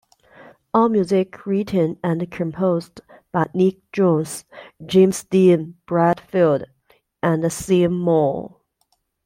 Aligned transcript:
All 0.73 0.89
music 0.89 1.45
written 1.45 1.99
and 2.03 2.31
composed 2.31 3.01
by 3.31 3.45
Nick 3.53 3.91
Jones, 3.91 4.45
James 4.83 5.23
Dean 5.25 5.75
Bradfield 5.85 6.63
and 7.21 7.51
Sean 7.53 7.93
Moore. 7.93 8.57